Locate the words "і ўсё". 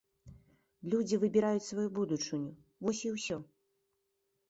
3.11-3.43